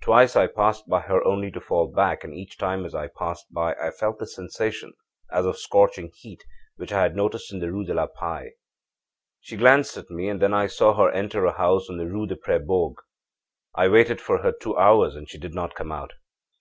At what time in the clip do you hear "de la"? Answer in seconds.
7.84-8.08